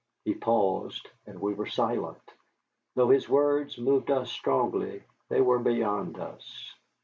[0.25, 2.23] He paused, and we were silent.
[2.95, 6.73] Though his words moved us strongly, they were beyond us.